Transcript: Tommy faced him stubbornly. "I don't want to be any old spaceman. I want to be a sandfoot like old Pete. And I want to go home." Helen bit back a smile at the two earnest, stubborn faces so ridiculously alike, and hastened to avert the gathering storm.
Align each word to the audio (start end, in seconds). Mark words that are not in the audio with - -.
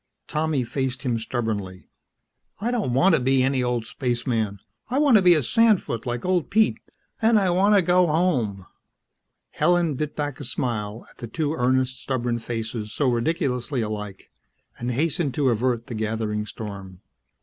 Tommy 0.27 0.63
faced 0.63 1.03
him 1.03 1.19
stubbornly. 1.19 1.87
"I 2.59 2.71
don't 2.71 2.95
want 2.95 3.13
to 3.13 3.19
be 3.21 3.43
any 3.43 3.61
old 3.61 3.85
spaceman. 3.85 4.57
I 4.89 4.97
want 4.97 5.15
to 5.17 5.21
be 5.21 5.35
a 5.35 5.43
sandfoot 5.43 6.07
like 6.07 6.25
old 6.25 6.49
Pete. 6.49 6.79
And 7.21 7.37
I 7.37 7.51
want 7.51 7.75
to 7.75 7.83
go 7.83 8.07
home." 8.07 8.65
Helen 9.51 9.93
bit 9.93 10.15
back 10.15 10.39
a 10.39 10.43
smile 10.43 11.05
at 11.11 11.17
the 11.19 11.27
two 11.27 11.53
earnest, 11.53 12.01
stubborn 12.01 12.39
faces 12.39 12.91
so 12.91 13.09
ridiculously 13.11 13.81
alike, 13.81 14.31
and 14.79 14.89
hastened 14.89 15.35
to 15.35 15.49
avert 15.49 15.85
the 15.85 15.93
gathering 15.93 16.47
storm. 16.47 17.01